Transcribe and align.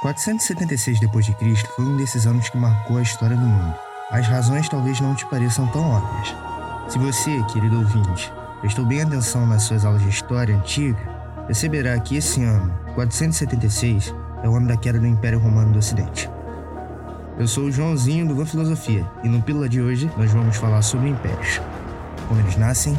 476 0.00 0.98
d.C. 0.98 1.68
foi 1.76 1.84
um 1.84 1.96
desses 1.98 2.26
anos 2.26 2.48
que 2.48 2.56
marcou 2.56 2.96
a 2.96 3.02
história 3.02 3.36
do 3.36 3.44
mundo. 3.44 3.74
As 4.10 4.26
razões 4.26 4.66
talvez 4.66 4.98
não 4.98 5.14
te 5.14 5.26
pareçam 5.26 5.66
tão 5.68 5.82
óbvias. 5.90 6.34
Se 6.88 6.98
você, 6.98 7.42
querido 7.52 7.78
ouvinte, 7.78 8.32
prestou 8.62 8.86
bem 8.86 9.02
atenção 9.02 9.46
nas 9.46 9.64
suas 9.64 9.84
aulas 9.84 10.02
de 10.02 10.08
história 10.08 10.56
antiga, 10.56 10.98
perceberá 11.46 11.98
que 12.00 12.16
esse 12.16 12.42
ano, 12.42 12.72
476, 12.94 14.14
é 14.42 14.48
o 14.48 14.56
ano 14.56 14.68
da 14.68 14.76
queda 14.76 14.98
do 14.98 15.06
Império 15.06 15.38
Romano 15.38 15.72
do 15.72 15.78
Ocidente. 15.78 16.30
Eu 17.38 17.46
sou 17.46 17.64
o 17.64 17.72
Joãozinho 17.72 18.26
do 18.26 18.34
Van 18.34 18.46
Filosofia 18.46 19.06
e 19.22 19.28
no 19.28 19.42
Pílula 19.42 19.68
de 19.68 19.82
hoje 19.82 20.10
nós 20.16 20.30
vamos 20.32 20.56
falar 20.56 20.80
sobre 20.80 21.10
impérios, 21.10 21.60
como 22.26 22.40
eles 22.40 22.56
nascem 22.56 22.98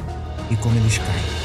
e 0.51 0.55
como 0.55 0.77
eles 0.77 0.99
caem. 0.99 1.40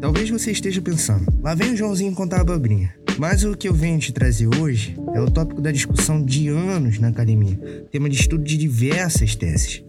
Talvez 0.00 0.28
você 0.28 0.50
esteja 0.50 0.82
pensando, 0.82 1.26
lá 1.42 1.54
vem 1.54 1.72
o 1.72 1.76
Joãozinho 1.76 2.14
contar 2.14 2.38
a 2.38 2.40
abobrinha. 2.42 2.94
Mas 3.18 3.44
o 3.44 3.56
que 3.56 3.66
eu 3.66 3.72
venho 3.72 3.98
te 3.98 4.12
trazer 4.12 4.46
hoje 4.60 4.94
é 5.14 5.20
o 5.20 5.30
tópico 5.30 5.60
da 5.60 5.72
discussão 5.72 6.22
de 6.22 6.48
anos 6.48 6.98
na 6.98 7.08
academia, 7.08 7.58
tema 7.90 8.08
de 8.08 8.20
estudo 8.20 8.44
de 8.44 8.58
diversas 8.58 9.34
teses. 9.34 9.82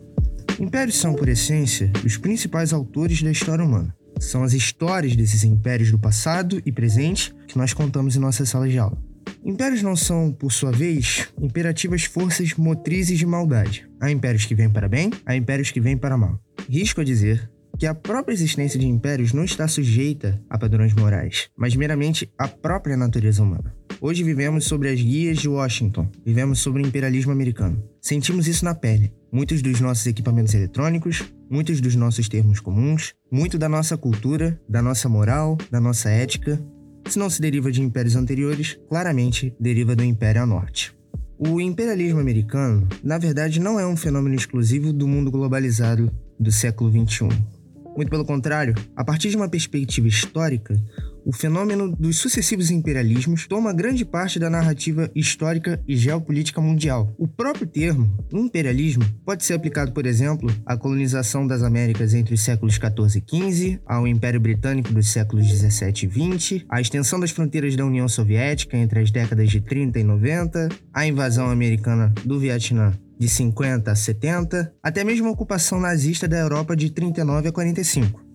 Impérios 0.59 0.95
são, 0.95 1.13
por 1.13 1.27
essência, 1.27 1.91
os 2.05 2.15
principais 2.15 2.71
autores 2.71 3.21
da 3.21 3.29
história 3.29 3.63
humana. 3.63 3.93
São 4.19 4.43
as 4.43 4.53
histórias 4.53 5.15
desses 5.15 5.43
impérios 5.43 5.91
do 5.91 5.99
passado 5.99 6.61
e 6.65 6.71
presente 6.71 7.35
que 7.45 7.57
nós 7.57 7.73
contamos 7.73 8.15
em 8.15 8.19
nossa 8.19 8.45
sala 8.45 8.67
de 8.67 8.79
aula. 8.79 8.97
Impérios 9.43 9.83
não 9.83 9.95
são, 9.95 10.31
por 10.31 10.51
sua 10.51 10.71
vez, 10.71 11.27
imperativas 11.39 12.05
forças 12.05 12.53
motrizes 12.55 13.19
de 13.19 13.25
maldade. 13.25 13.87
Há 13.99 14.09
impérios 14.09 14.45
que 14.45 14.55
vêm 14.55 14.69
para 14.69 14.87
bem, 14.87 15.11
há 15.25 15.35
impérios 15.35 15.69
que 15.69 15.81
vêm 15.81 15.97
para 15.97 16.17
mal. 16.17 16.39
Risco 16.69 17.01
a 17.01 17.03
dizer 17.03 17.49
que 17.77 17.85
a 17.85 17.93
própria 17.93 18.33
existência 18.33 18.79
de 18.79 18.87
impérios 18.87 19.33
não 19.33 19.43
está 19.43 19.67
sujeita 19.67 20.41
a 20.49 20.57
padrões 20.57 20.93
morais, 20.93 21.49
mas 21.55 21.75
meramente 21.75 22.31
à 22.37 22.47
própria 22.47 22.97
natureza 22.97 23.43
humana. 23.43 23.75
Hoje 24.01 24.23
vivemos 24.23 24.65
sobre 24.65 24.89
as 24.89 25.01
guias 25.01 25.37
de 25.37 25.47
Washington, 25.47 26.09
vivemos 26.25 26.59
sobre 26.59 26.81
o 26.81 26.87
imperialismo 26.87 27.31
americano. 27.31 27.83
Sentimos 28.01 28.47
isso 28.47 28.65
na 28.65 28.73
pele. 28.73 29.13
Muitos 29.31 29.61
dos 29.61 29.79
nossos 29.79 30.05
equipamentos 30.07 30.53
eletrônicos, 30.53 31.23
muitos 31.49 31.81
dos 31.81 31.95
nossos 31.95 32.27
termos 32.27 32.59
comuns, 32.59 33.13
muito 33.31 33.57
da 33.57 33.69
nossa 33.69 33.97
cultura, 33.97 34.59
da 34.67 34.81
nossa 34.81 35.07
moral, 35.09 35.57
da 35.69 35.79
nossa 35.79 36.09
ética, 36.09 36.59
se 37.07 37.19
não 37.19 37.29
se 37.29 37.41
deriva 37.41 37.71
de 37.71 37.81
impérios 37.81 38.15
anteriores, 38.15 38.77
claramente 38.89 39.55
deriva 39.59 39.95
do 39.95 40.03
Império 40.03 40.41
ao 40.41 40.47
Norte. 40.47 40.95
O 41.37 41.61
imperialismo 41.61 42.19
americano, 42.19 42.87
na 43.03 43.17
verdade, 43.17 43.59
não 43.59 43.79
é 43.79 43.85
um 43.85 43.95
fenômeno 43.95 44.35
exclusivo 44.35 44.91
do 44.91 45.07
mundo 45.07 45.29
globalizado 45.29 46.11
do 46.39 46.51
século 46.51 46.91
XXI. 46.91 47.56
Muito 47.97 48.11
pelo 48.11 48.23
contrário, 48.23 48.75
a 48.95 49.03
partir 49.03 49.31
de 49.31 49.35
uma 49.35 49.49
perspectiva 49.49 50.07
histórica, 50.07 50.79
o 51.25 51.33
fenômeno 51.33 51.93
dos 51.93 52.19
sucessivos 52.19 52.69
imperialismos 52.69 53.47
toma 53.47 53.73
grande 53.73 54.05
parte 54.05 54.37
da 54.37 54.51
narrativa 54.51 55.09
histórica 55.15 55.81
e 55.87 55.97
geopolítica 55.97 56.61
mundial. 56.61 57.11
O 57.17 57.27
próprio 57.27 57.65
termo, 57.65 58.15
imperialismo, 58.31 59.03
pode 59.25 59.43
ser 59.43 59.55
aplicado, 59.55 59.91
por 59.93 60.05
exemplo, 60.05 60.47
à 60.63 60.77
colonização 60.77 61.47
das 61.47 61.63
Américas 61.63 62.13
entre 62.13 62.35
os 62.35 62.41
séculos 62.41 62.75
XIV 62.75 63.23
e 63.25 63.51
XV, 63.51 63.79
ao 63.83 64.07
Império 64.07 64.39
Britânico 64.39 64.93
dos 64.93 65.09
séculos 65.09 65.47
XVII 65.47 66.05
e 66.05 66.37
XX, 66.37 66.65
à 66.69 66.79
extensão 66.79 67.19
das 67.19 67.31
fronteiras 67.31 67.75
da 67.75 67.83
União 67.83 68.07
Soviética 68.07 68.77
entre 68.77 68.99
as 68.99 69.09
décadas 69.09 69.49
de 69.49 69.59
30 69.59 69.99
e 69.99 70.03
90, 70.03 70.69
à 70.93 71.07
invasão 71.07 71.49
americana 71.49 72.13
do 72.23 72.39
Vietnã 72.39 72.93
de 73.17 73.27
50 73.27 73.91
a 73.91 73.95
70, 73.95 74.73
até 74.81 75.03
mesmo 75.03 75.27
a 75.27 75.31
ocupação 75.31 75.79
nazista 75.79 76.27
da 76.27 76.37
Europa 76.37 76.75
de 76.75 76.89
39 76.89 77.49
a 77.49 77.51
45. 77.51 78.27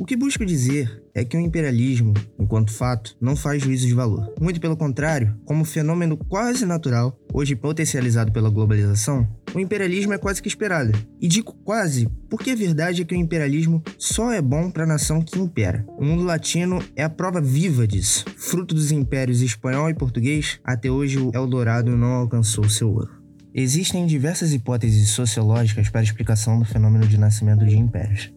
O 0.00 0.04
que 0.04 0.16
busco 0.16 0.46
dizer 0.46 1.02
é 1.12 1.24
que 1.24 1.36
o 1.36 1.40
imperialismo, 1.40 2.14
enquanto 2.38 2.72
fato, 2.72 3.16
não 3.20 3.34
faz 3.34 3.60
juízo 3.60 3.84
de 3.84 3.94
valor. 3.94 4.32
Muito 4.40 4.60
pelo 4.60 4.76
contrário, 4.76 5.36
como 5.44 5.64
fenômeno 5.64 6.16
quase 6.16 6.64
natural, 6.64 7.18
hoje 7.34 7.56
potencializado 7.56 8.30
pela 8.30 8.48
globalização, 8.48 9.26
o 9.52 9.58
imperialismo 9.58 10.12
é 10.12 10.18
quase 10.18 10.40
que 10.40 10.46
esperado. 10.46 10.96
E 11.20 11.26
digo 11.26 11.52
quase 11.64 12.08
porque 12.30 12.52
a 12.52 12.54
verdade 12.54 13.02
é 13.02 13.04
que 13.04 13.14
o 13.14 13.18
imperialismo 13.18 13.82
só 13.98 14.30
é 14.30 14.40
bom 14.40 14.70
para 14.70 14.84
a 14.84 14.86
nação 14.86 15.20
que 15.20 15.36
impera. 15.36 15.84
O 15.98 16.04
mundo 16.04 16.22
latino 16.22 16.78
é 16.94 17.02
a 17.02 17.10
prova 17.10 17.40
viva 17.40 17.84
disso. 17.84 18.24
Fruto 18.36 18.76
dos 18.76 18.92
impérios 18.92 19.42
espanhol 19.42 19.90
e 19.90 19.94
português, 19.94 20.60
até 20.62 20.88
hoje 20.88 21.18
o 21.18 21.32
Eldorado 21.34 21.96
não 21.96 22.12
alcançou 22.12 22.68
seu 22.68 22.88
ouro. 22.88 23.17
Existem 23.60 24.06
diversas 24.06 24.52
hipóteses 24.52 25.08
sociológicas 25.08 25.88
para 25.88 26.00
a 26.00 26.04
explicação 26.04 26.60
do 26.60 26.64
fenômeno 26.64 27.04
de 27.08 27.18
nascimento 27.18 27.66
de 27.66 27.76
impérios. 27.76 28.32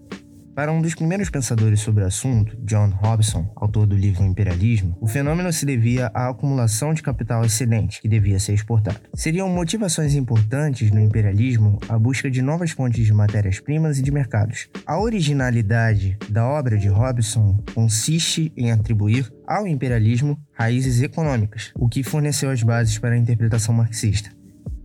Para 0.55 0.71
um 0.71 0.81
dos 0.81 0.95
primeiros 0.95 1.29
pensadores 1.29 1.79
sobre 1.79 2.03
o 2.03 2.07
assunto, 2.07 2.57
John 2.65 2.89
Robson, 2.89 3.47
autor 3.55 3.85
do 3.85 3.95
livro 3.95 4.23
Imperialismo, 4.23 4.97
o 4.99 5.05
fenômeno 5.05 5.53
se 5.53 5.63
devia 5.63 6.07
à 6.07 6.27
acumulação 6.27 6.91
de 6.91 7.03
capital 7.03 7.45
excedente 7.45 8.01
que 8.01 8.07
devia 8.07 8.39
ser 8.39 8.55
exportado. 8.55 8.99
Seriam 9.13 9.47
motivações 9.47 10.15
importantes 10.15 10.89
no 10.89 10.99
imperialismo 10.99 11.79
a 11.87 11.99
busca 11.99 12.27
de 12.27 12.41
novas 12.41 12.71
fontes 12.71 13.05
de 13.05 13.13
matérias-primas 13.13 13.99
e 13.99 14.01
de 14.01 14.09
mercados. 14.09 14.69
A 14.87 14.99
originalidade 14.99 16.17
da 16.31 16.47
obra 16.47 16.79
de 16.79 16.87
Robson 16.87 17.63
consiste 17.75 18.51
em 18.57 18.71
atribuir 18.71 19.31
ao 19.45 19.67
imperialismo 19.67 20.35
raízes 20.51 20.99
econômicas, 20.99 21.71
o 21.75 21.87
que 21.87 22.01
forneceu 22.01 22.49
as 22.49 22.63
bases 22.63 22.97
para 22.97 23.13
a 23.13 23.17
interpretação 23.19 23.75
marxista. 23.75 24.40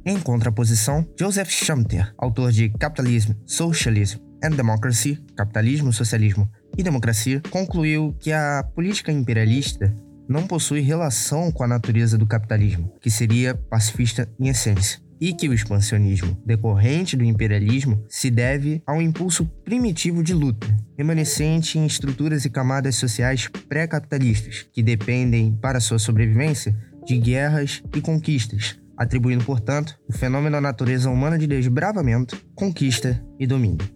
Em 0.08 0.20
contraposição, 0.20 1.04
Joseph 1.18 1.50
Schumpeter, 1.50 2.14
autor 2.16 2.52
de 2.52 2.68
Capitalism, 2.68 3.32
Socialism 3.44 4.20
and 4.40 4.50
Democracy, 4.50 5.20
Capitalismo, 5.34 5.92
Socialismo 5.92 6.48
e 6.78 6.82
Democracia, 6.84 7.42
concluiu 7.50 8.14
que 8.20 8.30
a 8.30 8.62
política 8.72 9.10
imperialista 9.10 9.92
não 10.28 10.46
possui 10.46 10.80
relação 10.80 11.50
com 11.50 11.64
a 11.64 11.66
natureza 11.66 12.16
do 12.16 12.24
capitalismo, 12.24 12.94
que 13.00 13.10
seria 13.10 13.56
pacifista 13.56 14.30
em 14.38 14.46
essência, 14.46 15.00
e 15.20 15.32
que 15.32 15.48
o 15.48 15.52
expansionismo 15.52 16.40
decorrente 16.46 17.16
do 17.16 17.24
imperialismo 17.24 18.04
se 18.08 18.30
deve 18.30 18.80
a 18.86 18.92
um 18.92 19.02
impulso 19.02 19.44
primitivo 19.64 20.22
de 20.22 20.34
luta, 20.34 20.68
remanescente 20.96 21.80
em 21.80 21.86
estruturas 21.86 22.44
e 22.44 22.50
camadas 22.50 22.94
sociais 22.94 23.48
pré-capitalistas, 23.68 24.68
que 24.72 24.84
dependem, 24.84 25.52
para 25.60 25.80
sua 25.80 25.98
sobrevivência, 25.98 26.76
de 27.04 27.18
guerras 27.18 27.82
e 27.92 28.00
conquistas, 28.00 28.78
atribuindo, 28.96 29.44
portanto, 29.44 29.98
o 30.08 30.12
fenômeno 30.12 30.56
à 30.56 30.60
natureza 30.60 31.10
humana 31.10 31.38
de 31.38 31.46
desbravamento, 31.46 32.40
conquista 32.54 33.22
e 33.38 33.46
domínio. 33.46 33.86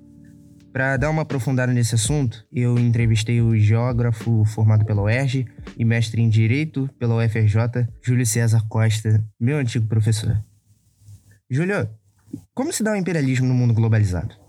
Para 0.72 0.96
dar 0.96 1.10
uma 1.10 1.22
aprofundada 1.22 1.72
nesse 1.72 1.96
assunto, 1.96 2.46
eu 2.52 2.78
entrevistei 2.78 3.40
o 3.40 3.56
geógrafo 3.56 4.44
formado 4.44 4.84
pela 4.84 5.02
UERJ 5.02 5.46
e 5.76 5.84
mestre 5.84 6.22
em 6.22 6.28
Direito 6.28 6.88
pela 6.96 7.16
UFRJ, 7.16 7.88
Júlio 8.00 8.24
César 8.24 8.62
Costa, 8.68 9.24
meu 9.38 9.58
antigo 9.58 9.88
professor. 9.88 10.40
Júlio, 11.50 11.88
como 12.54 12.72
se 12.72 12.84
dá 12.84 12.92
o 12.92 12.96
imperialismo 12.96 13.48
no 13.48 13.54
mundo 13.54 13.74
globalizado? 13.74 14.39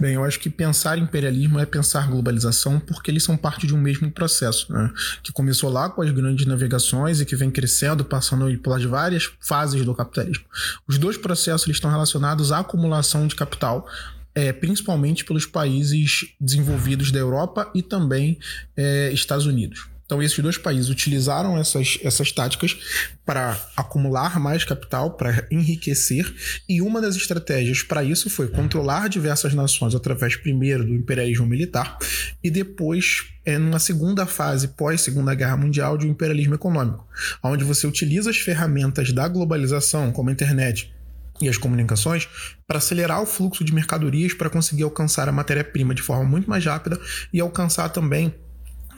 Bem, 0.00 0.14
eu 0.14 0.24
acho 0.24 0.38
que 0.38 0.48
pensar 0.48 0.96
imperialismo 0.96 1.58
é 1.58 1.66
pensar 1.66 2.08
globalização 2.08 2.78
porque 2.78 3.10
eles 3.10 3.24
são 3.24 3.36
parte 3.36 3.66
de 3.66 3.74
um 3.74 3.78
mesmo 3.78 4.10
processo, 4.10 4.72
né? 4.72 4.92
que 5.22 5.32
começou 5.32 5.70
lá 5.70 5.90
com 5.90 6.02
as 6.02 6.10
grandes 6.10 6.46
navegações 6.46 7.20
e 7.20 7.26
que 7.26 7.34
vem 7.34 7.50
crescendo, 7.50 8.04
passando 8.04 8.56
pelas 8.58 8.84
várias 8.84 9.30
fases 9.40 9.84
do 9.84 9.94
capitalismo. 9.94 10.44
Os 10.86 10.98
dois 10.98 11.16
processos 11.16 11.66
estão 11.68 11.90
relacionados 11.90 12.52
à 12.52 12.60
acumulação 12.60 13.26
de 13.26 13.34
capital, 13.34 13.88
é, 14.34 14.52
principalmente 14.52 15.24
pelos 15.24 15.46
países 15.46 16.32
desenvolvidos 16.40 17.10
da 17.10 17.18
Europa 17.18 17.68
e 17.74 17.82
também 17.82 18.38
é, 18.76 19.10
Estados 19.12 19.46
Unidos. 19.46 19.88
Então, 20.08 20.22
esses 20.22 20.38
dois 20.38 20.56
países 20.56 20.88
utilizaram 20.88 21.58
essas, 21.58 21.98
essas 22.02 22.32
táticas 22.32 22.78
para 23.26 23.60
acumular 23.76 24.40
mais 24.40 24.64
capital, 24.64 25.10
para 25.10 25.46
enriquecer, 25.50 26.34
e 26.66 26.80
uma 26.80 26.98
das 26.98 27.14
estratégias 27.14 27.82
para 27.82 28.02
isso 28.02 28.30
foi 28.30 28.48
controlar 28.48 29.08
diversas 29.08 29.52
nações 29.52 29.94
através, 29.94 30.34
primeiro, 30.34 30.82
do 30.82 30.94
imperialismo 30.94 31.44
militar, 31.44 31.98
e 32.42 32.50
depois, 32.50 33.26
é, 33.44 33.58
numa 33.58 33.78
segunda 33.78 34.24
fase, 34.24 34.68
pós-Segunda 34.68 35.34
Guerra 35.34 35.58
Mundial, 35.58 35.98
de 35.98 36.06
um 36.06 36.10
imperialismo 36.10 36.54
econômico, 36.54 37.06
onde 37.42 37.62
você 37.62 37.86
utiliza 37.86 38.30
as 38.30 38.38
ferramentas 38.38 39.12
da 39.12 39.28
globalização, 39.28 40.10
como 40.10 40.30
a 40.30 40.32
internet, 40.32 40.90
e 41.38 41.50
as 41.50 41.58
comunicações 41.58 42.26
para 42.66 42.78
acelerar 42.78 43.22
o 43.22 43.26
fluxo 43.26 43.62
de 43.62 43.74
mercadorias 43.74 44.32
para 44.32 44.48
conseguir 44.50 44.84
alcançar 44.84 45.28
a 45.28 45.32
matéria-prima 45.32 45.94
de 45.94 46.02
forma 46.02 46.24
muito 46.24 46.48
mais 46.48 46.64
rápida 46.64 46.98
e 47.30 47.40
alcançar 47.40 47.90
também 47.90 48.34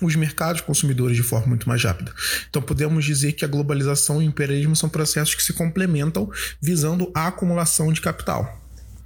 os 0.00 0.16
mercados 0.16 0.60
consumidores 0.60 1.16
de 1.16 1.22
forma 1.22 1.48
muito 1.48 1.68
mais 1.68 1.82
rápida. 1.82 2.12
Então 2.48 2.62
podemos 2.62 3.04
dizer 3.04 3.32
que 3.32 3.44
a 3.44 3.48
globalização 3.48 4.22
e 4.22 4.26
o 4.26 4.28
imperialismo 4.28 4.76
são 4.76 4.88
processos 4.88 5.34
que 5.34 5.42
se 5.42 5.52
complementam 5.52 6.30
visando 6.60 7.10
a 7.14 7.26
acumulação 7.26 7.92
de 7.92 8.00
capital. 8.00 8.60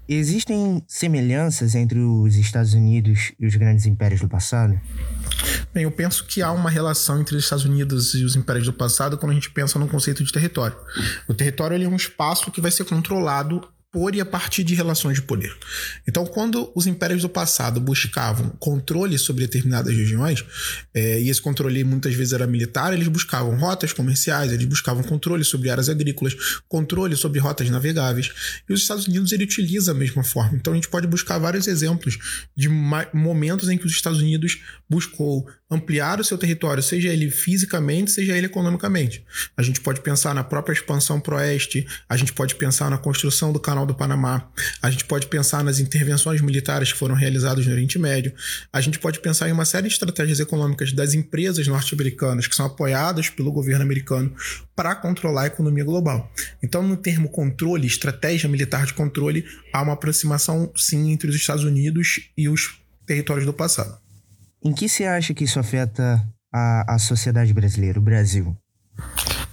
Existem 0.07 0.85
semelhanças 0.87 1.75
entre 1.75 1.99
os 1.99 2.37
Estados 2.37 2.75
Unidos 2.75 3.33
e 3.41 3.47
os 3.47 3.57
grandes 3.57 3.87
impérios 3.87 4.21
do 4.21 4.29
passado? 4.29 4.79
Bem, 5.73 5.85
eu 5.85 5.91
penso 5.91 6.27
que 6.27 6.43
há 6.43 6.53
uma 6.53 6.69
relação 6.69 7.21
entre 7.21 7.35
os 7.35 7.45
Estados 7.45 7.65
Unidos 7.65 8.13
e 8.15 8.23
os 8.23 8.37
impérios 8.37 8.67
do 8.67 8.73
passado 8.73 9.17
quando 9.17 9.33
a 9.33 9.35
gente 9.35 9.51
pensa 9.51 9.79
no 9.79 9.89
conceito 9.89 10.23
de 10.23 10.31
território. 10.31 10.77
O 11.27 11.33
território 11.33 11.83
é 11.83 11.89
um 11.89 11.97
espaço 11.97 12.51
que 12.51 12.61
vai 12.61 12.71
ser 12.71 12.85
controlado 12.85 13.67
por 13.95 14.13
e 14.13 14.21
a 14.21 14.27
partir 14.27 14.65
de 14.65 14.75
relações 14.75 15.15
de 15.15 15.23
poder. 15.23 15.57
Então, 16.07 16.27
quando 16.27 16.73
os 16.75 16.85
impérios 16.85 17.23
do 17.23 17.29
passado 17.29 17.79
buscavam 17.79 18.51
controle 18.59 19.17
sobre 19.17 19.47
determinadas 19.47 19.95
regiões, 19.95 20.45
é, 20.93 21.23
e 21.23 21.31
esse 21.31 21.41
controle 21.41 21.85
muitas 21.85 22.13
vezes 22.13 22.33
era 22.33 22.45
militar, 22.45 22.93
eles 22.93 23.07
buscavam 23.07 23.57
rotas 23.57 23.93
comerciais, 23.93 24.51
eles 24.51 24.67
buscavam 24.67 25.05
controle 25.05 25.45
sobre 25.45 25.71
áreas 25.71 25.89
agrícolas, 25.89 26.35
controle 26.69 27.15
sobre 27.15 27.39
rotas 27.39 27.71
navegáveis. 27.71 28.33
E 28.69 28.73
os 28.73 28.81
Estados 28.81 29.07
Unidos 29.07 29.31
ele 29.31 29.45
utiliza 29.45 29.93
a 29.93 29.95
mesma 29.95 30.25
forma. 30.25 30.57
Então, 30.57 30.73
a 30.73 30.77
gente 30.77 30.89
pode 30.89 31.07
buscar 31.07 31.39
vários 31.39 31.69
exemplos 31.69 32.19
de 32.57 32.69
momentos 32.69 33.69
em 33.69 33.79
que 33.79 33.87
os 33.87 33.93
Estados 33.93 34.19
Unidos 34.19 34.61
buscou 34.91 35.47
ampliar 35.71 36.21
o 36.21 36.25
seu 36.25 36.39
território, 36.39 36.83
seja 36.83 37.09
ele 37.09 37.31
fisicamente, 37.31 38.11
seja 38.11 38.37
ele 38.37 38.47
economicamente. 38.47 39.25
A 39.57 39.63
gente 39.63 39.81
pode 39.81 40.01
pensar 40.01 40.35
na 40.35 40.45
própria 40.45 40.73
expansão 40.73 41.21
pro 41.21 41.37
oeste, 41.37 41.87
a 42.09 42.17
gente 42.17 42.33
pode 42.33 42.55
pensar 42.55 42.91
na 42.91 42.99
construção 42.99 43.53
do 43.53 43.61
canal 43.61 43.84
do 43.87 43.95
Panamá, 43.95 44.49
a 44.83 44.91
gente 44.91 45.05
pode 45.05 45.27
pensar 45.27 45.63
nas 45.63 45.79
intervenções 45.79 46.41
militares 46.41 46.93
que 46.93 46.99
foram 46.99 47.15
realizadas 47.15 47.67
no 47.67 47.73
Oriente 47.73 47.99
Médio, 47.99 48.33
a 48.73 48.81
gente 48.81 48.99
pode 48.99 49.21
pensar 49.21 49.49
em 49.49 49.53
uma 49.53 49.65
série 49.65 49.89
de 49.89 49.95
estratégias 49.95 50.41
econômicas 50.41 50.93
das 50.93 51.15
empresas 51.15 51.67
norte-americanas 51.67 52.47
que 52.47 52.55
são 52.55 52.67
apoiadas 52.67 53.29
pelo 53.29 53.53
governo 53.53 53.83
americano 53.83 54.35
para 54.75 54.95
controlar 54.95 55.43
a 55.43 55.47
economia 55.47 55.85
global. 55.85 56.31
Então, 56.63 56.83
no 56.83 56.97
termo 56.97 57.29
controle, 57.29 57.87
estratégia 57.87 58.49
militar 58.49 58.87
de 58.87 58.95
controle, 58.95 59.45
há 59.73 59.83
uma 59.83 59.95
aproximação 59.95 60.73
sim 60.77 61.11
entre 61.11 61.29
os 61.29 61.37
Estados 61.37 61.65
Unidos 61.65 62.31
e 62.37 62.49
os 62.49 62.81
territórios 63.07 63.47
do 63.47 63.53
passado. 63.53 63.99
Em 64.63 64.73
que 64.73 64.89
você 64.89 65.05
acha 65.05 65.35
que 65.35 65.45
isso 65.45 65.59
afeta 65.59 66.23
a, 66.53 66.95
a 66.95 66.99
sociedade 66.99 67.53
brasileira, 67.53 67.99
o 67.99 68.03
Brasil? 68.03 68.57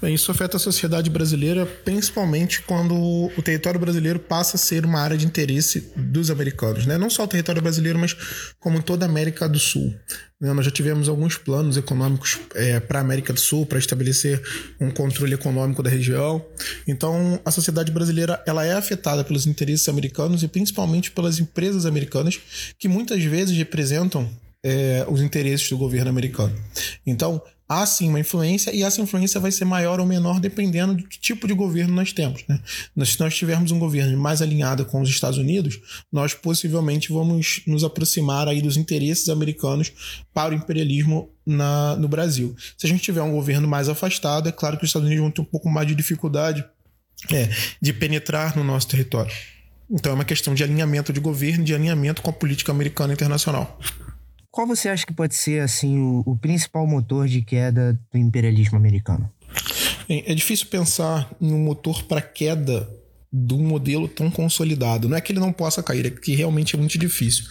Bem, 0.01 0.15
isso 0.15 0.31
afeta 0.31 0.57
a 0.57 0.59
sociedade 0.59 1.11
brasileira 1.11 1.63
principalmente 1.63 2.63
quando 2.63 2.95
o 2.95 3.41
território 3.43 3.79
brasileiro 3.79 4.17
passa 4.17 4.55
a 4.57 4.59
ser 4.59 4.83
uma 4.83 4.99
área 4.99 5.15
de 5.15 5.27
interesse 5.27 5.91
dos 5.95 6.31
americanos, 6.31 6.87
né? 6.87 6.97
Não 6.97 7.07
só 7.07 7.23
o 7.23 7.27
território 7.27 7.61
brasileiro, 7.61 7.99
mas 7.99 8.15
como 8.59 8.81
toda 8.81 9.05
a 9.05 9.09
América 9.09 9.47
do 9.47 9.59
Sul. 9.59 9.93
Né? 10.39 10.51
Nós 10.53 10.65
já 10.65 10.71
tivemos 10.71 11.07
alguns 11.07 11.37
planos 11.37 11.77
econômicos 11.77 12.39
é, 12.55 12.79
para 12.79 12.97
a 12.97 13.01
América 13.01 13.31
do 13.31 13.39
Sul 13.39 13.63
para 13.67 13.77
estabelecer 13.77 14.41
um 14.79 14.89
controle 14.89 15.35
econômico 15.35 15.83
da 15.83 15.89
região. 15.89 16.43
Então, 16.87 17.39
a 17.45 17.51
sociedade 17.51 17.91
brasileira 17.91 18.41
ela 18.47 18.65
é 18.65 18.73
afetada 18.73 19.23
pelos 19.23 19.45
interesses 19.45 19.87
americanos 19.87 20.41
e 20.41 20.47
principalmente 20.47 21.11
pelas 21.11 21.37
empresas 21.37 21.85
americanas 21.85 22.39
que 22.79 22.87
muitas 22.87 23.23
vezes 23.23 23.55
representam 23.55 24.27
é, 24.63 25.05
os 25.07 25.21
interesses 25.21 25.69
do 25.69 25.77
governo 25.77 26.09
americano. 26.09 26.55
Então, 27.05 27.41
há 27.71 27.85
sim 27.85 28.09
uma 28.09 28.19
influência 28.19 28.75
e 28.75 28.83
essa 28.83 28.99
influência 28.99 29.39
vai 29.39 29.49
ser 29.49 29.63
maior 29.63 30.01
ou 30.01 30.05
menor 30.05 30.41
dependendo 30.41 30.93
de 30.93 31.03
que 31.03 31.17
tipo 31.17 31.47
de 31.47 31.53
governo 31.53 31.93
nós 31.93 32.11
temos. 32.11 32.43
Né? 32.45 32.59
Se 33.05 33.17
nós 33.17 33.33
tivermos 33.33 33.71
um 33.71 33.79
governo 33.79 34.17
mais 34.17 34.41
alinhado 34.41 34.85
com 34.85 35.01
os 35.01 35.09
Estados 35.09 35.37
Unidos, 35.37 35.79
nós 36.11 36.33
possivelmente 36.33 37.13
vamos 37.13 37.61
nos 37.65 37.85
aproximar 37.85 38.49
aí 38.49 38.61
dos 38.61 38.75
interesses 38.75 39.29
americanos 39.29 39.93
para 40.33 40.53
o 40.53 40.57
imperialismo 40.57 41.29
na, 41.45 41.95
no 41.95 42.09
Brasil. 42.09 42.53
Se 42.77 42.85
a 42.85 42.89
gente 42.89 43.01
tiver 43.01 43.21
um 43.21 43.31
governo 43.31 43.67
mais 43.69 43.87
afastado, 43.87 44.49
é 44.49 44.51
claro 44.51 44.77
que 44.77 44.83
os 44.83 44.89
Estados 44.89 45.07
Unidos 45.07 45.23
vão 45.23 45.31
ter 45.31 45.41
um 45.41 45.45
pouco 45.45 45.69
mais 45.69 45.87
de 45.87 45.95
dificuldade 45.95 46.65
é, 47.31 47.49
de 47.81 47.93
penetrar 47.93 48.57
no 48.57 48.65
nosso 48.65 48.89
território. 48.89 49.31
Então 49.89 50.11
é 50.11 50.15
uma 50.15 50.25
questão 50.25 50.53
de 50.53 50.63
alinhamento 50.63 51.13
de 51.13 51.21
governo, 51.21 51.63
de 51.63 51.73
alinhamento 51.73 52.21
com 52.21 52.29
a 52.29 52.33
política 52.33 52.71
americana 52.71 53.13
internacional. 53.13 53.79
Qual 54.51 54.67
você 54.67 54.89
acha 54.89 55.05
que 55.05 55.13
pode 55.13 55.33
ser 55.33 55.61
assim 55.61 55.97
o, 55.97 56.23
o 56.25 56.35
principal 56.35 56.85
motor 56.85 57.25
de 57.25 57.41
queda 57.41 57.97
do 58.11 58.17
imperialismo 58.17 58.77
americano? 58.77 59.31
É 60.09 60.35
difícil 60.35 60.67
pensar 60.67 61.31
em 61.39 61.53
um 61.53 61.59
motor 61.59 62.03
para 62.03 62.21
queda 62.21 62.89
de 63.31 63.53
um 63.53 63.65
modelo 63.65 64.09
tão 64.09 64.29
consolidado. 64.29 65.07
Não 65.07 65.15
é 65.15 65.21
que 65.21 65.31
ele 65.31 65.39
não 65.39 65.53
possa 65.53 65.81
cair, 65.81 66.05
é 66.05 66.09
que 66.09 66.35
realmente 66.35 66.75
é 66.75 66.79
muito 66.79 66.97
difícil. 66.97 67.45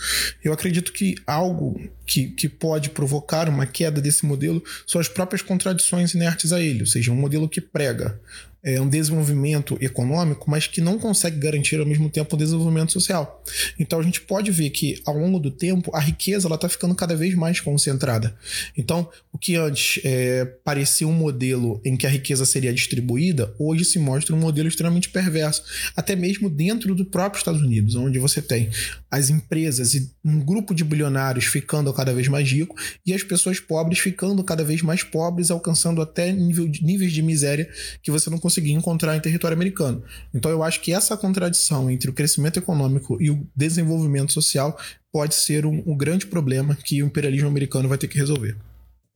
Eu 0.45 0.53
acredito 0.53 0.93
que 0.93 1.15
algo 1.27 1.81
que, 2.05 2.29
que 2.29 2.51
pode 2.51 2.91
provocar 2.91 3.49
uma 3.49 3.65
queda 3.65 3.99
desse 3.99 4.27
modelo 4.27 4.63
são 4.87 5.01
as 5.01 5.09
próprias 5.09 5.41
contradições 5.41 6.13
inertes 6.13 6.53
a 6.53 6.61
ele, 6.61 6.81
ou 6.81 6.87
seja, 6.87 7.11
um 7.11 7.17
modelo 7.17 7.49
que 7.49 7.63
prega 7.63 8.21
é, 8.63 8.81
um 8.81 8.89
desenvolvimento 8.89 9.79
econômico, 9.81 10.51
mas 10.51 10.67
que 10.67 10.81
não 10.81 10.99
consegue 10.99 11.39
garantir 11.39 11.81
ao 11.81 11.87
mesmo 11.87 12.11
tempo 12.11 12.35
o 12.35 12.39
desenvolvimento 12.39 12.93
social. 12.93 13.43
Então 13.79 13.99
a 13.99 14.03
gente 14.03 14.21
pode 14.21 14.51
ver 14.51 14.71
que 14.71 15.01
ao 15.07 15.17
longo 15.17 15.39
do 15.39 15.51
tempo 15.51 15.91
a 15.95 16.01
riqueza 16.01 16.47
ela 16.47 16.57
está 16.57 16.69
ficando 16.69 16.95
cada 16.95 17.17
vez 17.17 17.35
mais 17.35 17.61
concentrada. 17.61 18.35
Então 18.77 19.09
o 19.33 19.39
que 19.39 19.57
antes 19.57 20.01
é, 20.05 20.45
parecia 20.65 21.07
um 21.07 21.13
modelo 21.13 21.81
em 21.85 21.97
que 21.97 22.07
a 22.07 22.11
riqueza 22.11 22.45
seria 22.45 22.73
distribuída, 22.73 23.55
hoje 23.59 23.85
se 23.85 23.99
mostra 23.99 24.35
um 24.35 24.39
modelo 24.39 24.69
extremamente 24.69 25.09
perverso, 25.09 25.63
até 25.97 26.15
mesmo 26.15 26.51
dentro 26.51 26.95
do 26.95 27.05
próprio 27.05 27.39
Estados 27.39 27.63
Unidos, 27.63 27.95
onde 27.95 28.19
você 28.19 28.43
tem 28.43 28.71
as 29.11 29.31
empresas 29.31 29.95
e 29.95 30.11
um 30.25 30.39
grupo 30.41 30.75
de 30.75 30.85
bilionários 30.85 31.47
ficando 31.47 31.93
cada 31.93 32.13
vez 32.13 32.29
mais 32.29 32.51
rico 32.51 32.77
e 33.05 33.13
as 33.13 33.23
pessoas 33.23 33.59
pobres 33.59 33.99
ficando 33.99 34.45
cada 34.45 34.63
vez 34.63 34.83
mais 34.83 35.03
pobres, 35.03 35.51
alcançando 35.51 36.01
até 36.01 36.33
nível 36.33 36.71
níveis 36.83 37.13
de 37.13 37.23
miséria 37.23 37.69
que 38.03 38.11
você 38.11 38.31
não 38.31 38.39
conseguir 38.51 38.73
encontrar 38.73 39.17
em 39.17 39.21
território 39.21 39.55
americano. 39.55 40.03
Então 40.35 40.51
eu 40.51 40.63
acho 40.63 40.81
que 40.81 40.93
essa 40.93 41.17
contradição 41.17 41.89
entre 41.89 42.11
o 42.11 42.13
crescimento 42.13 42.59
econômico 42.59 43.17
e 43.23 43.31
o 43.31 43.47
desenvolvimento 43.55 44.33
social 44.33 44.77
pode 45.13 45.35
ser 45.35 45.65
um, 45.65 45.83
um 45.87 45.97
grande 45.97 46.27
problema 46.27 46.75
que 46.75 47.03
o 47.03 47.07
imperialismo 47.07 47.49
americano 47.49 47.89
vai 47.89 47.97
ter 47.97 48.09
que 48.09 48.19
resolver. 48.19 48.57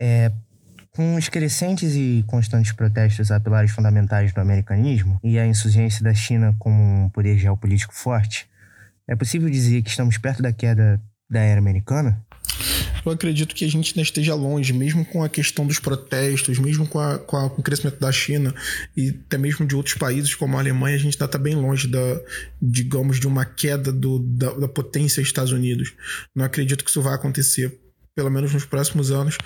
É, 0.00 0.30
com 0.94 1.16
os 1.16 1.28
crescentes 1.28 1.94
e 1.94 2.24
constantes 2.28 2.72
protestos 2.72 3.32
a 3.32 3.40
pilares 3.40 3.72
fundamentais 3.72 4.32
do 4.32 4.40
americanismo 4.40 5.18
e 5.22 5.38
a 5.38 5.46
insurgência 5.46 6.04
da 6.04 6.14
China 6.14 6.54
como 6.58 6.80
um 6.80 7.08
poder 7.08 7.36
geopolítico 7.36 7.92
forte, 7.92 8.48
é 9.08 9.16
possível 9.16 9.50
dizer 9.50 9.82
que 9.82 9.90
estamos 9.90 10.16
perto 10.16 10.42
da 10.42 10.52
queda 10.52 11.00
da 11.28 11.40
era 11.40 11.58
americana? 11.58 12.24
Eu 13.04 13.12
acredito 13.12 13.54
que 13.54 13.64
a 13.64 13.70
gente 13.70 13.92
ainda 13.92 14.02
esteja 14.02 14.34
longe, 14.34 14.72
mesmo 14.72 15.04
com 15.04 15.22
a 15.22 15.28
questão 15.28 15.66
dos 15.66 15.78
protestos, 15.78 16.58
mesmo 16.58 16.86
com, 16.86 16.98
a, 16.98 17.18
com, 17.18 17.36
a, 17.36 17.50
com 17.50 17.60
o 17.60 17.64
crescimento 17.64 18.00
da 18.00 18.10
China 18.10 18.54
e 18.96 19.10
até 19.10 19.38
mesmo 19.38 19.66
de 19.66 19.76
outros 19.76 19.96
países 19.96 20.34
como 20.34 20.56
a 20.56 20.60
Alemanha, 20.60 20.96
a 20.96 20.98
gente 20.98 21.14
ainda 21.14 21.24
está 21.24 21.38
bem 21.38 21.54
longe 21.54 21.88
da, 21.88 22.20
digamos, 22.60 23.20
de 23.20 23.26
uma 23.26 23.44
queda 23.44 23.92
do, 23.92 24.18
da, 24.18 24.52
da 24.52 24.68
potência 24.68 25.20
Estados 25.20 25.52
Unidos. 25.52 25.92
Não 26.34 26.44
acredito 26.44 26.84
que 26.84 26.90
isso 26.90 27.02
vai 27.02 27.14
acontecer 27.14 27.83
pelo 28.14 28.30
menos 28.30 28.52
nos 28.52 28.64
próximos 28.64 29.10
anos, 29.10 29.36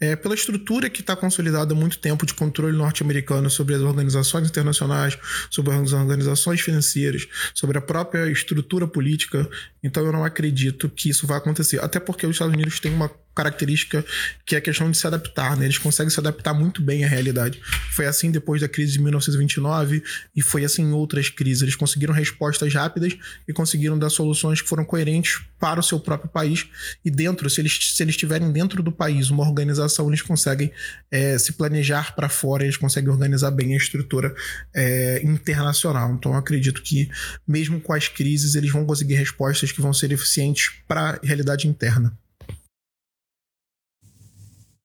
é, 0.00 0.16
pela 0.16 0.34
estrutura 0.34 0.90
que 0.90 1.00
está 1.00 1.14
consolidada 1.14 1.72
há 1.72 1.76
muito 1.76 1.98
tempo 1.98 2.26
de 2.26 2.34
controle 2.34 2.76
norte-americano 2.76 3.48
sobre 3.48 3.74
as 3.74 3.80
organizações 3.80 4.48
internacionais, 4.48 5.16
sobre 5.48 5.72
as 5.72 5.92
organizações 5.92 6.60
financeiras, 6.60 7.26
sobre 7.54 7.78
a 7.78 7.80
própria 7.80 8.28
estrutura 8.30 8.86
política. 8.86 9.48
Então 9.82 10.04
eu 10.04 10.12
não 10.12 10.24
acredito 10.24 10.88
que 10.88 11.08
isso 11.08 11.26
vai 11.26 11.38
acontecer. 11.38 11.80
Até 11.80 12.00
porque 12.00 12.26
os 12.26 12.34
Estados 12.34 12.54
Unidos 12.54 12.80
têm 12.80 12.92
uma 12.92 13.10
característica 13.36 14.02
que 14.46 14.54
é 14.54 14.58
a 14.58 14.62
questão 14.62 14.90
de 14.90 14.96
se 14.96 15.06
adaptar, 15.06 15.56
né? 15.56 15.66
Eles 15.66 15.76
conseguem 15.76 16.10
se 16.10 16.18
adaptar 16.18 16.54
muito 16.54 16.80
bem 16.80 17.04
à 17.04 17.08
realidade. 17.08 17.60
Foi 17.92 18.06
assim 18.06 18.30
depois 18.30 18.62
da 18.62 18.68
crise 18.68 18.92
de 18.92 19.00
1929 19.02 20.02
e 20.34 20.40
foi 20.40 20.64
assim 20.64 20.82
em 20.82 20.92
outras 20.92 21.28
crises. 21.28 21.62
Eles 21.62 21.76
conseguiram 21.76 22.14
respostas 22.14 22.72
rápidas 22.72 23.14
e 23.46 23.52
conseguiram 23.52 23.98
dar 23.98 24.08
soluções 24.08 24.62
que 24.62 24.68
foram 24.68 24.86
coerentes 24.86 25.42
para 25.60 25.80
o 25.80 25.82
seu 25.82 26.00
próprio 26.00 26.30
país 26.30 26.66
e 27.04 27.10
dentro, 27.10 27.48
se 27.50 27.60
eles, 27.60 27.92
se 27.94 28.02
eles 28.02 28.15
estiverem 28.16 28.50
dentro 28.50 28.82
do 28.82 28.90
país, 28.90 29.30
uma 29.30 29.42
organização, 29.42 30.08
eles 30.08 30.22
conseguem 30.22 30.72
é, 31.10 31.38
se 31.38 31.52
planejar 31.52 32.14
para 32.14 32.28
fora, 32.28 32.64
eles 32.64 32.76
conseguem 32.76 33.10
organizar 33.10 33.50
bem 33.50 33.74
a 33.74 33.76
estrutura 33.76 34.34
é, 34.74 35.20
internacional. 35.22 36.12
Então 36.14 36.32
eu 36.32 36.38
acredito 36.38 36.82
que 36.82 37.08
mesmo 37.46 37.80
com 37.80 37.92
as 37.92 38.08
crises, 38.08 38.54
eles 38.54 38.72
vão 38.72 38.84
conseguir 38.84 39.14
respostas 39.14 39.70
que 39.70 39.80
vão 39.80 39.92
ser 39.92 40.10
eficientes 40.12 40.72
para 40.88 41.10
a 41.10 41.18
realidade 41.22 41.68
interna. 41.68 42.16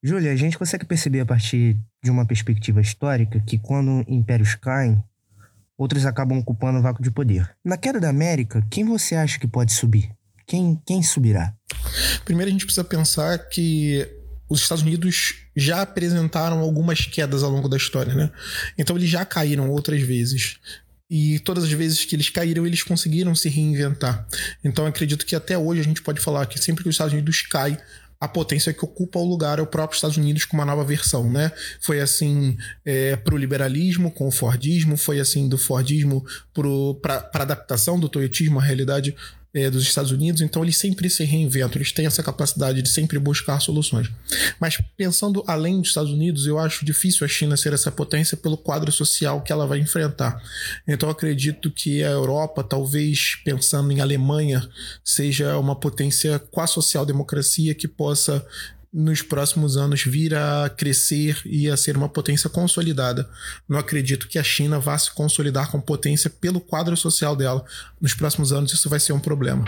Júlia, 0.04 0.32
a 0.32 0.36
gente 0.36 0.58
consegue 0.58 0.84
perceber 0.84 1.20
a 1.20 1.26
partir 1.26 1.78
de 2.02 2.10
uma 2.10 2.26
perspectiva 2.26 2.80
histórica 2.80 3.40
que 3.46 3.56
quando 3.56 4.04
impérios 4.08 4.56
caem, 4.56 5.02
outros 5.78 6.04
acabam 6.04 6.38
ocupando 6.38 6.78
o 6.80 6.82
vácuo 6.82 7.02
de 7.02 7.10
poder. 7.10 7.48
Na 7.64 7.76
queda 7.76 8.00
da 8.00 8.08
América, 8.08 8.66
quem 8.68 8.84
você 8.84 9.14
acha 9.14 9.38
que 9.38 9.46
pode 9.46 9.72
subir? 9.72 10.10
Quem, 10.46 10.80
quem 10.86 11.02
subirá? 11.02 11.54
Primeiro 12.24 12.48
a 12.48 12.52
gente 12.52 12.64
precisa 12.64 12.84
pensar 12.84 13.38
que 13.48 14.08
os 14.48 14.60
Estados 14.60 14.82
Unidos 14.82 15.36
já 15.56 15.82
apresentaram 15.82 16.60
algumas 16.60 17.06
quedas 17.06 17.42
ao 17.42 17.50
longo 17.50 17.68
da 17.68 17.76
história, 17.76 18.14
né? 18.14 18.30
Então 18.76 18.96
eles 18.96 19.08
já 19.08 19.24
caíram 19.24 19.70
outras 19.70 20.02
vezes. 20.02 20.58
E 21.10 21.38
todas 21.40 21.64
as 21.64 21.72
vezes 21.72 22.04
que 22.04 22.16
eles 22.16 22.30
caíram, 22.30 22.66
eles 22.66 22.82
conseguiram 22.82 23.34
se 23.34 23.48
reinventar. 23.48 24.26
Então 24.64 24.86
acredito 24.86 25.26
que 25.26 25.36
até 25.36 25.56
hoje 25.56 25.80
a 25.80 25.84
gente 25.84 26.02
pode 26.02 26.20
falar 26.20 26.46
que 26.46 26.58
sempre 26.58 26.82
que 26.82 26.88
os 26.88 26.94
Estados 26.94 27.12
Unidos 27.12 27.42
caem, 27.42 27.78
a 28.20 28.28
potência 28.28 28.72
que 28.72 28.84
ocupa 28.84 29.18
o 29.18 29.28
lugar 29.28 29.58
é 29.58 29.62
o 29.62 29.66
próprio 29.66 29.96
Estados 29.96 30.16
Unidos 30.16 30.44
com 30.44 30.56
uma 30.56 30.64
nova 30.64 30.84
versão, 30.84 31.28
né? 31.28 31.50
Foi 31.80 32.00
assim 32.00 32.56
é, 32.84 33.16
para 33.16 33.34
o 33.34 33.36
liberalismo 33.36 34.12
com 34.12 34.28
o 34.28 34.30
Fordismo, 34.30 34.96
foi 34.96 35.18
assim 35.18 35.48
do 35.48 35.58
Fordismo 35.58 36.24
para 37.02 37.28
a 37.34 37.42
adaptação 37.42 37.98
do 37.98 38.08
Toyotismo 38.08 38.60
à 38.60 38.62
realidade 38.62 39.16
é, 39.54 39.70
dos 39.70 39.82
Estados 39.82 40.10
Unidos, 40.10 40.40
então 40.40 40.62
eles 40.62 40.76
sempre 40.76 41.10
se 41.10 41.24
reinventam, 41.24 41.76
eles 41.76 41.92
têm 41.92 42.06
essa 42.06 42.22
capacidade 42.22 42.80
de 42.80 42.88
sempre 42.88 43.18
buscar 43.18 43.60
soluções. 43.60 44.10
Mas 44.58 44.78
pensando 44.96 45.44
além 45.46 45.80
dos 45.80 45.88
Estados 45.88 46.10
Unidos, 46.10 46.46
eu 46.46 46.58
acho 46.58 46.84
difícil 46.84 47.24
a 47.24 47.28
China 47.28 47.56
ser 47.56 47.72
essa 47.72 47.90
potência 47.90 48.36
pelo 48.36 48.56
quadro 48.56 48.90
social 48.90 49.42
que 49.42 49.52
ela 49.52 49.66
vai 49.66 49.78
enfrentar. 49.78 50.42
Então 50.88 51.10
acredito 51.10 51.70
que 51.70 52.02
a 52.02 52.10
Europa, 52.10 52.64
talvez 52.64 53.36
pensando 53.44 53.92
em 53.92 54.00
Alemanha, 54.00 54.66
seja 55.04 55.58
uma 55.58 55.76
potência 55.76 56.38
com 56.38 56.60
a 56.60 56.66
social-democracia 56.66 57.74
que 57.74 57.86
possa 57.86 58.44
nos 58.92 59.22
próximos 59.22 59.76
anos 59.76 60.02
vir 60.04 60.34
a 60.34 60.68
crescer 60.68 61.40
e 61.46 61.70
a 61.70 61.76
ser 61.76 61.96
uma 61.96 62.08
potência 62.08 62.50
consolidada. 62.50 63.28
Não 63.68 63.78
acredito 63.78 64.28
que 64.28 64.38
a 64.38 64.42
China 64.44 64.78
vá 64.78 64.98
se 64.98 65.10
consolidar 65.12 65.70
com 65.70 65.80
potência 65.80 66.28
pelo 66.28 66.60
quadro 66.60 66.96
social 66.96 67.34
dela. 67.34 67.64
Nos 68.00 68.12
próximos 68.12 68.52
anos 68.52 68.72
isso 68.72 68.90
vai 68.90 69.00
ser 69.00 69.12
um 69.12 69.20
problema. 69.20 69.64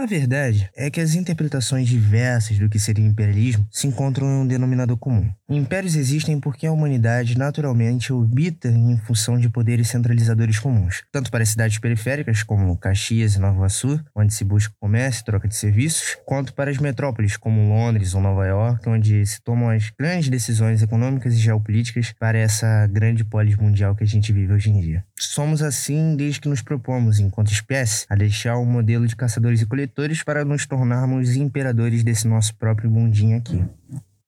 A 0.00 0.06
verdade 0.06 0.70
é 0.74 0.90
que 0.90 0.98
as 0.98 1.14
interpretações 1.14 1.86
diversas 1.86 2.58
do 2.58 2.70
que 2.70 2.78
seria 2.78 3.04
imperialismo 3.04 3.68
se 3.70 3.86
encontram 3.86 4.26
em 4.26 4.40
um 4.40 4.46
denominador 4.46 4.96
comum. 4.96 5.30
Impérios 5.46 5.94
existem 5.94 6.40
porque 6.40 6.66
a 6.66 6.72
humanidade 6.72 7.36
naturalmente 7.36 8.10
orbita 8.10 8.68
em 8.68 8.96
função 8.96 9.38
de 9.38 9.50
poderes 9.50 9.88
centralizadores 9.88 10.58
comuns, 10.58 11.02
tanto 11.12 11.30
para 11.30 11.44
cidades 11.44 11.76
periféricas 11.78 12.42
como 12.42 12.74
Caxias 12.78 13.34
e 13.34 13.38
Nova 13.38 13.56
Iguaçu, 13.56 14.02
onde 14.16 14.32
se 14.32 14.42
busca 14.42 14.72
comércio 14.80 15.20
e 15.20 15.24
troca 15.26 15.46
de 15.46 15.54
serviços, 15.54 16.16
quanto 16.24 16.54
para 16.54 16.70
as 16.70 16.78
metrópoles 16.78 17.36
como 17.36 17.68
Londres 17.68 18.14
ou 18.14 18.22
Nova 18.22 18.46
York, 18.46 18.88
onde 18.88 19.26
se 19.26 19.42
tomam 19.42 19.68
as 19.68 19.90
grandes 19.90 20.30
decisões 20.30 20.80
econômicas 20.80 21.34
e 21.34 21.38
geopolíticas 21.38 22.14
para 22.18 22.38
essa 22.38 22.86
grande 22.86 23.22
polis 23.22 23.54
mundial 23.54 23.94
que 23.94 24.04
a 24.04 24.06
gente 24.06 24.32
vive 24.32 24.54
hoje 24.54 24.70
em 24.70 24.80
dia. 24.80 25.04
Somos 25.22 25.60
assim 25.60 26.16
desde 26.16 26.40
que 26.40 26.48
nos 26.48 26.62
propomos, 26.62 27.20
enquanto 27.20 27.52
espécie, 27.52 28.06
a 28.08 28.14
deixar 28.16 28.56
o 28.56 28.64
modelo 28.64 29.06
de 29.06 29.14
caçadores 29.14 29.60
e 29.60 29.66
coletores 29.66 30.22
para 30.22 30.46
nos 30.46 30.64
tornarmos 30.64 31.36
imperadores 31.36 32.02
desse 32.02 32.26
nosso 32.26 32.54
próprio 32.54 32.90
mundinho 32.90 33.36
aqui. 33.36 33.62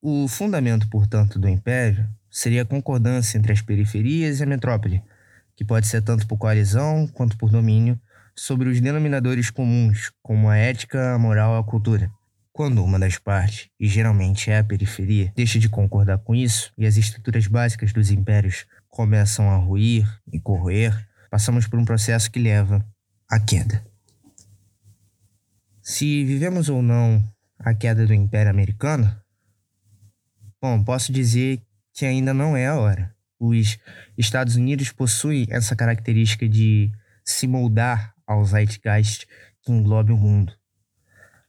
O 0.02 0.28
fundamento, 0.28 0.86
portanto, 0.90 1.38
do 1.38 1.48
império 1.48 2.06
seria 2.30 2.60
a 2.60 2.66
concordância 2.66 3.38
entre 3.38 3.52
as 3.52 3.62
periferias 3.62 4.40
e 4.40 4.42
a 4.42 4.46
metrópole, 4.46 5.02
que 5.56 5.64
pode 5.64 5.86
ser 5.86 6.02
tanto 6.02 6.26
por 6.26 6.36
coalizão 6.36 7.06
quanto 7.06 7.38
por 7.38 7.50
domínio 7.50 7.98
sobre 8.36 8.68
os 8.68 8.78
denominadores 8.78 9.48
comuns, 9.48 10.12
como 10.22 10.50
a 10.50 10.58
ética, 10.58 11.14
a 11.14 11.18
moral 11.18 11.56
e 11.56 11.60
a 11.60 11.62
cultura. 11.62 12.10
Quando 12.52 12.84
uma 12.84 12.98
das 12.98 13.16
partes, 13.16 13.70
e 13.80 13.88
geralmente 13.88 14.50
é 14.50 14.58
a 14.58 14.64
periferia, 14.64 15.32
deixa 15.34 15.58
de 15.58 15.70
concordar 15.70 16.18
com 16.18 16.34
isso 16.34 16.70
e 16.76 16.84
as 16.84 16.98
estruturas 16.98 17.46
básicas 17.46 17.94
dos 17.94 18.10
impérios 18.10 18.66
começam 18.92 19.50
a 19.50 19.56
ruir 19.56 20.06
e 20.30 20.38
corroer, 20.38 21.08
passamos 21.30 21.66
por 21.66 21.78
um 21.78 21.84
processo 21.84 22.30
que 22.30 22.38
leva 22.38 22.86
à 23.28 23.40
queda. 23.40 23.82
Se 25.80 26.24
vivemos 26.24 26.68
ou 26.68 26.82
não 26.82 27.26
a 27.58 27.72
queda 27.72 28.06
do 28.06 28.12
Império 28.12 28.50
Americano, 28.50 29.10
bom, 30.60 30.84
posso 30.84 31.10
dizer 31.10 31.62
que 31.94 32.04
ainda 32.04 32.34
não 32.34 32.54
é 32.54 32.66
a 32.66 32.78
hora. 32.78 33.16
Os 33.40 33.78
Estados 34.16 34.56
Unidos 34.56 34.92
possuem 34.92 35.46
essa 35.48 35.74
característica 35.74 36.46
de 36.46 36.92
se 37.24 37.46
moldar 37.46 38.14
ao 38.26 38.44
zeitgeist 38.44 39.26
que 39.62 39.72
englobe 39.72 40.12
o 40.12 40.18
mundo. 40.18 40.52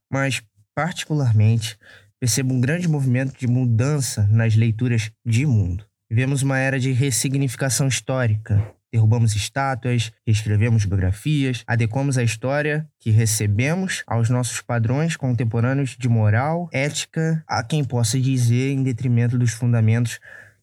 Mas, 0.09 0.41
particularmente, 0.73 1.77
percebo 2.19 2.53
um 2.53 2.61
grande 2.61 2.87
movimento 2.87 3.37
de 3.37 3.47
mudança 3.47 4.25
nas 4.27 4.55
leituras 4.55 5.11
de 5.25 5.45
mundo. 5.45 5.85
Vivemos 6.13 6.43
uma 6.43 6.59
era 6.59 6.79
de 6.79 6.91
ressignificação 6.91 7.87
histórica, 7.87 8.63
derrubamos 8.91 9.35
estátuas, 9.35 10.11
reescrevemos 10.23 10.85
biografias, 10.85 11.63
adequamos 11.65 12.19
a 12.19 12.23
história 12.23 12.87
que 12.99 13.09
recebemos 13.09 14.03
aos 14.05 14.29
nossos 14.29 14.61
padrões 14.61 15.17
contemporâneos 15.17 15.97
de 15.97 16.07
moral, 16.07 16.69
ética, 16.71 17.43
a 17.47 17.63
quem 17.63 17.83
possa 17.83 18.19
dizer 18.19 18.73
em 18.73 18.83
detrimento 18.83 19.39
dos 19.39 19.53
fundamentos 19.53 20.19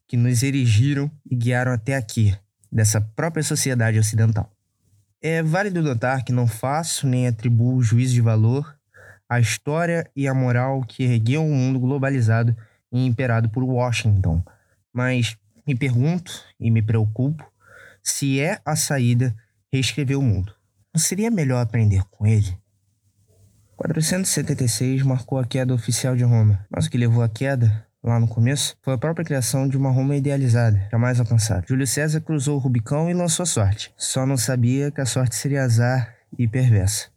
que 0.06 0.16
nos 0.16 0.40
erigiram 0.44 1.10
e 1.28 1.34
guiaram 1.34 1.72
até 1.72 1.96
aqui, 1.96 2.32
dessa 2.70 3.00
própria 3.00 3.42
sociedade 3.42 3.98
ocidental. 3.98 4.52
É 5.20 5.42
válido 5.42 5.82
notar 5.82 6.22
que 6.22 6.30
não 6.30 6.46
faço 6.46 7.08
nem 7.08 7.26
atribuo 7.26 7.82
juízo 7.82 8.14
de 8.14 8.20
valor 8.20 8.72
à 9.28 9.40
história 9.40 10.08
e 10.14 10.28
à 10.28 10.32
moral 10.32 10.84
que 10.86 11.02
ergueu 11.02 11.42
um 11.42 11.52
mundo 11.52 11.80
globalizado 11.80 12.56
e 12.92 13.04
imperado 13.04 13.48
por 13.48 13.64
Washington, 13.64 14.44
mas 14.92 15.36
me 15.66 15.74
pergunto 15.74 16.32
e 16.58 16.70
me 16.70 16.82
preocupo 16.82 17.44
se 18.02 18.40
é 18.40 18.60
a 18.64 18.76
saída, 18.76 19.34
reescrever 19.72 20.18
o 20.18 20.22
mundo. 20.22 20.54
Não 20.92 21.00
seria 21.00 21.30
melhor 21.30 21.60
aprender 21.60 22.02
com 22.10 22.26
ele? 22.26 22.58
476 23.76 25.02
marcou 25.02 25.38
a 25.38 25.46
queda 25.46 25.72
oficial 25.72 26.14
de 26.16 26.24
Roma, 26.24 26.66
mas 26.70 26.86
o 26.86 26.90
que 26.90 26.98
levou 26.98 27.22
à 27.22 27.28
queda, 27.28 27.86
lá 28.02 28.18
no 28.18 28.28
começo, 28.28 28.76
foi 28.82 28.94
a 28.94 28.98
própria 28.98 29.24
criação 29.24 29.66
de 29.68 29.76
uma 29.76 29.90
Roma 29.90 30.16
idealizada, 30.16 30.88
jamais 30.90 31.18
alcançada. 31.18 31.64
Júlio 31.66 31.86
César 31.86 32.20
cruzou 32.20 32.56
o 32.56 32.58
Rubicão 32.58 33.08
e 33.08 33.14
lançou 33.14 33.44
a 33.44 33.46
sorte. 33.46 33.92
Só 33.96 34.26
não 34.26 34.36
sabia 34.36 34.90
que 34.90 35.00
a 35.00 35.06
sorte 35.06 35.36
seria 35.36 35.62
azar 35.62 36.14
e 36.38 36.46
perversa. 36.46 37.08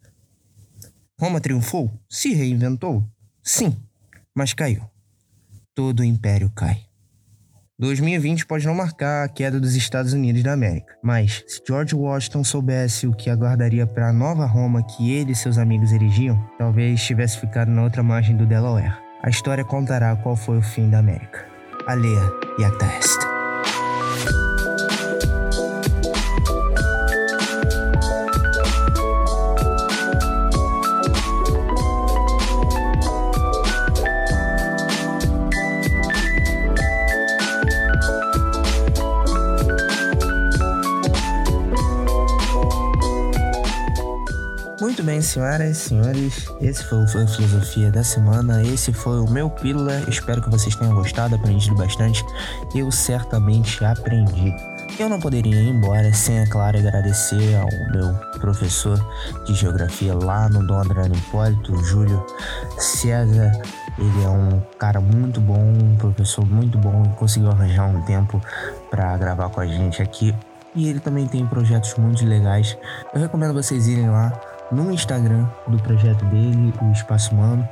Roma 1.20 1.42
triunfou? 1.42 1.92
Se 2.10 2.34
reinventou? 2.34 3.06
Sim, 3.42 3.76
mas 4.34 4.54
caiu. 4.54 4.90
Todo 5.76 6.02
o 6.02 6.06
império 6.06 6.50
cai. 6.52 6.86
2020 7.80 8.46
pode 8.46 8.66
não 8.66 8.76
marcar 8.76 9.24
a 9.24 9.28
queda 9.28 9.60
dos 9.60 9.76
Estados 9.76 10.14
Unidos 10.14 10.44
da 10.44 10.54
América, 10.54 10.96
mas 11.02 11.44
se 11.48 11.62
George 11.68 11.96
Washington 11.96 12.44
soubesse 12.44 13.08
o 13.08 13.14
que 13.14 13.30
aguardaria 13.30 13.88
para 13.88 14.10
a 14.10 14.14
nova 14.14 14.46
Roma 14.46 14.84
que 14.84 15.12
ele 15.12 15.32
e 15.32 15.36
seus 15.36 15.58
amigos 15.58 15.92
erigiam, 15.92 16.38
talvez 16.58 17.04
tivesse 17.04 17.40
ficado 17.40 17.70
na 17.72 17.84
outra 17.84 18.04
margem 18.04 18.38
do 18.38 18.46
Delaware. 18.46 18.98
A 19.24 19.30
história 19.30 19.64
contará 19.64 20.16
qual 20.16 20.36
foi 20.36 20.58
o 20.58 20.62
fim 20.62 20.90
da 20.90 21.00
América. 21.00 21.46
A 21.88 21.94
leia 21.94 22.32
e 22.60 22.64
a 22.64 22.72
senhoras 45.34 45.70
e 45.70 45.76
senhores, 45.76 46.48
esse 46.62 46.84
foi 46.84 47.04
o 47.04 47.08
Filosofia 47.08 47.92
da 47.92 48.04
semana, 48.04 48.62
esse 48.62 48.94
foi 48.94 49.20
o 49.20 49.28
meu 49.28 49.50
Pílula, 49.50 50.04
espero 50.08 50.40
que 50.44 50.50
vocês 50.50 50.76
tenham 50.76 50.94
gostado, 50.94 51.34
aprendido 51.34 51.76
bastante, 51.76 52.24
eu 52.76 52.92
certamente 52.92 53.84
aprendi. 53.84 54.54
Eu 55.00 55.10
não 55.10 55.20
poderia 55.20 55.56
ir 55.56 55.70
embora 55.70 56.14
sem, 56.14 56.38
é 56.38 56.46
claro, 56.46 56.78
agradecer 56.78 57.56
ao 57.56 57.68
meu 57.92 58.14
professor 58.40 59.04
de 59.48 59.56
geografia 59.56 60.14
lá 60.14 60.48
no 60.50 60.66
Dom 60.68 60.80
Adriano 60.80 61.16
Hipólito, 61.16 61.76
Júlio 61.84 62.24
César. 62.78 63.52
Ele 63.98 64.24
é 64.24 64.30
um 64.30 64.62
cara 64.78 65.02
muito 65.02 65.42
bom, 65.42 65.58
um 65.58 65.96
professor 65.96 66.46
muito 66.46 66.78
bom 66.78 67.04
e 67.12 67.18
conseguiu 67.18 67.50
arranjar 67.50 67.88
um 67.88 68.04
tempo 68.04 68.40
para 68.92 69.18
gravar 69.18 69.50
com 69.50 69.62
a 69.62 69.66
gente 69.66 70.00
aqui. 70.00 70.34
E 70.76 70.88
ele 70.88 71.00
também 71.00 71.28
tem 71.28 71.46
projetos 71.46 71.96
muito 71.96 72.24
legais. 72.24 72.78
Eu 73.16 73.22
recomendo 73.22 73.54
vocês 73.54 73.88
irem 73.88 74.10
lá 74.10 74.32
no 74.74 74.92
Instagram 74.92 75.48
do 75.68 75.78
projeto 75.78 76.26
dele, 76.26 76.74
o 76.82 76.92
Espaço 76.92 77.34
Humano. 77.34 77.68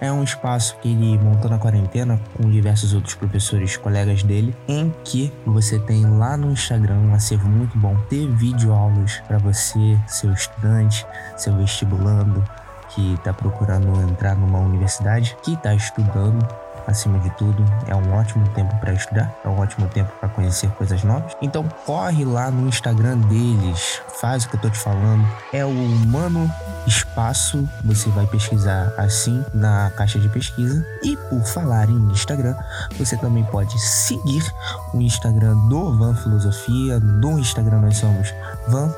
É 0.00 0.10
um 0.10 0.24
espaço 0.24 0.76
que 0.78 0.88
ele 0.88 1.18
montou 1.18 1.50
na 1.50 1.58
quarentena 1.58 2.18
com 2.34 2.48
diversos 2.50 2.94
outros 2.94 3.14
professores 3.14 3.76
colegas 3.76 4.22
dele, 4.22 4.56
em 4.66 4.90
que 5.04 5.30
você 5.44 5.78
tem 5.78 6.06
lá 6.06 6.38
no 6.38 6.50
Instagram 6.50 6.96
um 6.96 7.14
acervo 7.14 7.48
muito 7.48 7.76
bom, 7.78 7.94
ter 8.08 8.26
vídeo 8.26 8.72
aulas 8.72 9.20
para 9.28 9.36
você, 9.36 9.98
seu 10.06 10.32
estudante, 10.32 11.06
seu 11.36 11.54
vestibulando, 11.54 12.42
que 12.88 13.12
está 13.14 13.32
procurando 13.32 14.00
entrar 14.00 14.34
numa 14.34 14.58
universidade, 14.58 15.36
que 15.42 15.52
está 15.52 15.74
estudando 15.74 16.48
acima 16.86 17.18
de 17.18 17.30
tudo, 17.30 17.64
é 17.86 17.94
um 17.94 18.12
ótimo 18.12 18.46
tempo 18.50 18.74
para 18.78 18.92
estudar, 18.92 19.32
é 19.44 19.48
um 19.48 19.58
ótimo 19.58 19.88
tempo 19.88 20.12
para 20.18 20.28
conhecer 20.28 20.70
coisas 20.70 21.02
novas. 21.04 21.36
Então 21.40 21.64
corre 21.84 22.24
lá 22.24 22.50
no 22.50 22.68
Instagram 22.68 23.18
deles, 23.18 24.02
faz 24.20 24.44
o 24.44 24.48
que 24.48 24.56
eu 24.56 24.60
tô 24.60 24.70
te 24.70 24.78
falando. 24.78 25.26
É 25.52 25.64
o 25.64 25.68
Humano 25.68 26.50
Espaço, 26.86 27.68
você 27.84 28.08
vai 28.10 28.26
pesquisar 28.26 28.92
assim 28.96 29.44
na 29.54 29.90
caixa 29.90 30.18
de 30.18 30.28
pesquisa. 30.28 30.84
E 31.02 31.16
por 31.16 31.44
falar 31.44 31.88
em 31.88 32.10
Instagram, 32.10 32.56
você 32.98 33.16
também 33.16 33.44
pode 33.44 33.78
seguir 33.78 34.44
o 34.92 35.00
Instagram 35.00 35.56
do 35.68 35.96
Van 35.96 36.14
Filosofia. 36.14 36.98
No 37.00 37.38
Instagram 37.38 37.80
nós 37.80 37.96
somos 37.96 38.32
Van 38.68 38.92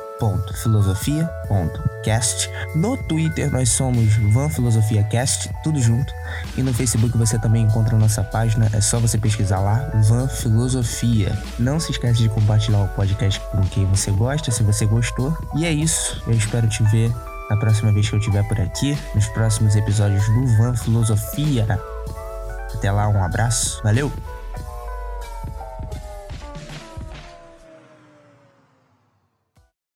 filosofia.cast. 0.61 2.49
No 2.75 2.95
Twitter 2.95 3.51
nós 3.51 3.69
somos 3.69 4.13
Van 4.31 4.49
Filosofia 4.49 5.03
Cast, 5.03 5.49
tudo 5.63 5.79
junto. 5.79 6.13
E 6.55 6.63
no 6.63 6.73
Facebook 6.73 7.17
você 7.17 7.37
também 7.37 7.63
encontra 7.63 7.97
nossa 7.97 8.23
página, 8.23 8.69
é 8.71 8.79
só 8.79 8.99
você 8.99 9.17
pesquisar 9.17 9.59
lá, 9.59 9.89
Van 10.07 10.27
Filosofia. 10.27 11.37
Não 11.59 11.79
se 11.79 11.91
esquece 11.91 12.21
de 12.21 12.29
compartilhar 12.29 12.83
o 12.83 12.87
podcast 12.89 13.39
com 13.51 13.61
quem 13.63 13.85
você 13.85 14.11
gosta, 14.11 14.51
se 14.51 14.63
você 14.63 14.85
gostou. 14.85 15.37
E 15.55 15.65
é 15.65 15.71
isso, 15.71 16.21
eu 16.27 16.33
espero 16.33 16.67
te 16.67 16.83
ver 16.83 17.13
na 17.53 17.57
próxima 17.57 17.91
vez 17.91 18.09
que 18.09 18.15
eu 18.15 18.19
estiver 18.19 18.43
por 18.47 18.59
aqui, 18.59 18.97
nos 19.13 19.27
próximos 19.27 19.75
episódios 19.75 20.25
do 20.25 20.57
Van 20.57 20.75
Filosofia. 20.75 21.79
Até 22.73 22.91
lá, 22.91 23.07
um 23.07 23.23
abraço, 23.23 23.79
valeu! 23.83 24.11